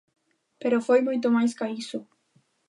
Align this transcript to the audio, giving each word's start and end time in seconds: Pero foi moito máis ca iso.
Pero 0.61 0.85
foi 0.87 0.99
moito 1.07 1.27
máis 1.35 1.51
ca 1.57 1.67
iso. 1.81 1.99